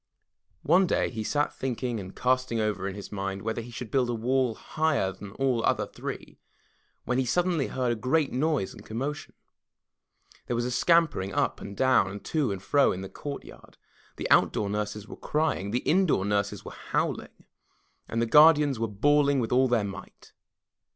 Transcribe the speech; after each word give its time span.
One 0.63 0.87
day 0.87 1.11
he 1.11 1.23
sat 1.23 1.53
thinking 1.53 1.99
and 1.99 2.15
casting 2.15 2.59
over 2.59 2.87
in 2.87 2.95
his 2.95 3.11
mind 3.11 3.43
whether 3.43 3.61
he 3.61 3.69
should 3.69 3.91
build 3.91 4.09
a 4.09 4.15
wall 4.15 4.55
higher 4.55 5.11
than 5.11 5.29
all 5.33 5.57
the 5.57 5.67
other 5.67 5.85
three, 5.85 6.39
when 7.05 7.19
he 7.19 7.23
suddenly 7.25 7.67
heard 7.67 7.91
a 7.91 7.95
great 7.95 8.31
noise 8.31 8.73
and 8.73 8.83
commotion. 8.83 9.35
There 10.47 10.55
was 10.55 10.65
a 10.65 10.71
scampering 10.71 11.35
up 11.35 11.61
and 11.61 11.77
down 11.77 12.09
and 12.09 12.25
to 12.25 12.51
and 12.51 12.63
fro 12.63 12.91
in 12.91 13.01
the 13.01 13.09
courtyard. 13.09 13.77
The 14.15 14.27
outdoor 14.31 14.71
nurses 14.71 15.07
were 15.07 15.15
crying; 15.17 15.69
the 15.69 15.81
indoor 15.85 16.25
nurses 16.25 16.65
were 16.65 16.71
howling, 16.71 17.45
and 18.07 18.19
the 18.19 18.25
guardians 18.25 18.79
were 18.79 18.87
bawling 18.87 19.39
with 19.39 19.51
all 19.51 19.67
their 19.67 19.83
might. 19.83 20.33